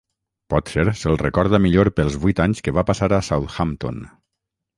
[0.51, 4.03] Potser se'l recorda millor pels vuit anys que va passar a Southampton.